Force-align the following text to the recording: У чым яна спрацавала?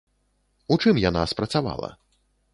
У 0.75 0.77
чым 0.85 1.01
яна 1.03 1.21
спрацавала? 1.35 1.93